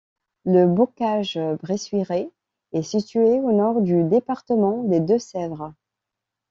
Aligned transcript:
Le 0.45 0.65
Bocage 0.65 1.39
bressuirais 1.61 2.27
est 2.73 2.81
située 2.81 3.39
au 3.39 3.51
nord 3.51 3.83
du 3.83 4.03
département 4.03 4.81
des 4.83 4.99
Deux-Sèvres. 4.99 5.75